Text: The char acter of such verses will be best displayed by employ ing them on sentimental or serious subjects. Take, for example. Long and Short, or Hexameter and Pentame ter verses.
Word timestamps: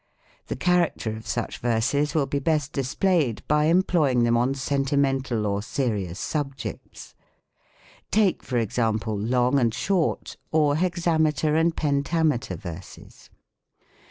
The 0.47 0.55
char 0.55 0.79
acter 0.87 1.15
of 1.15 1.27
such 1.27 1.59
verses 1.59 2.15
will 2.15 2.25
be 2.25 2.39
best 2.39 2.73
displayed 2.73 3.43
by 3.47 3.65
employ 3.65 4.09
ing 4.13 4.23
them 4.23 4.35
on 4.35 4.55
sentimental 4.55 5.45
or 5.45 5.61
serious 5.61 6.17
subjects. 6.17 7.13
Take, 8.09 8.41
for 8.41 8.57
example. 8.57 9.15
Long 9.15 9.59
and 9.59 9.71
Short, 9.75 10.37
or 10.51 10.77
Hexameter 10.77 11.55
and 11.55 11.75
Pentame 11.75 12.41
ter 12.41 12.55
verses. 12.55 13.29